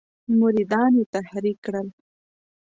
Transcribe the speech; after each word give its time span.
مریدان 0.39 0.91
یې 0.99 1.05
تحریک 1.15 1.57
کړل. 1.65 1.87